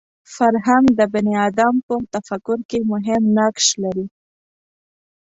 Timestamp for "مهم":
2.91-3.23